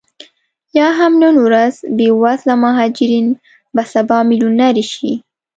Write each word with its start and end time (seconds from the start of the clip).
یا 0.77 0.87
هم 0.99 1.13
نن 1.23 1.35
ورځ 1.45 1.75
بې 1.97 2.07
وزله 2.21 2.55
مهاجرین 2.63 3.27
به 3.75 3.83
سبا 3.93 4.17
میلیونرې 4.29 4.85
شي 4.93 5.13